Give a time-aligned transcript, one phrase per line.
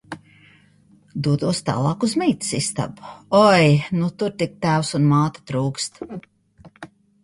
[1.27, 3.13] Dodos tālāk uz meitas istabu.
[3.43, 3.63] Oi,
[4.01, 6.07] nu tur tik tēvs un māte trūkst.